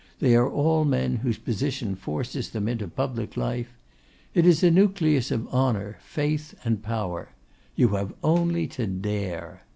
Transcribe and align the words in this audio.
they 0.17 0.35
are 0.35 0.49
all 0.49 0.83
men 0.83 1.17
whose 1.17 1.37
position 1.37 1.95
forces 1.95 2.49
them 2.49 2.67
into 2.67 2.87
public 2.87 3.37
life. 3.37 3.77
It 4.33 4.47
is 4.47 4.63
a 4.63 4.71
nucleus 4.71 5.29
of 5.29 5.47
honour, 5.49 5.99
faith, 6.01 6.55
and 6.65 6.81
power. 6.81 7.29
You 7.75 7.89
have 7.89 8.15
only 8.23 8.65
to 8.69 8.87
dare. 8.87 9.61